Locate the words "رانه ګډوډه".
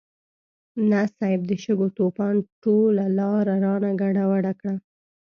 3.65-4.53